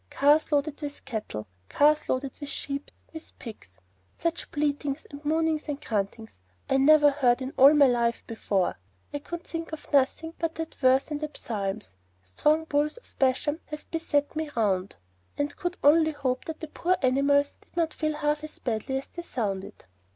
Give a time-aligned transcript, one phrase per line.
[0.09, 3.77] Cars loaded with cattle, cars loaded with sheep, with pigs!
[4.17, 8.79] Such bleatings and mooings and gruntings, I never heard in all my life before.
[9.13, 13.59] I could think of nothing but that verse in the Psalms, 'Strong bulls of Bashan
[13.65, 14.95] have beset me round,'
[15.37, 19.05] and could only hope that the poor animals did not feel half as badly as
[19.05, 19.85] they sounded.